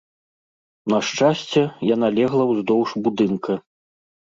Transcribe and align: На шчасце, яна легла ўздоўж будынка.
На 0.93 0.97
шчасце, 1.09 1.61
яна 1.93 2.11
легла 2.17 2.43
ўздоўж 2.55 2.89
будынка. 3.07 3.61